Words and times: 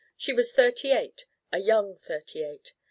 She 0.17 0.33
was 0.33 0.51
thirty 0.51 0.89
eight 0.93 1.27
a 1.51 1.59
young 1.59 1.95
thirty 1.95 2.41
eight. 2.43 2.73